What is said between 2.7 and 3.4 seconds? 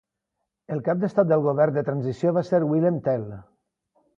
Wilhelm Tell.